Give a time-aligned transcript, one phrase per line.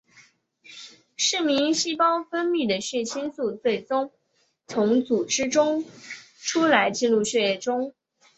[1.15, 4.11] 嗜铬细胞分泌的血清素最终
[4.65, 5.85] 从组织中
[6.39, 7.93] 出来进入血液中。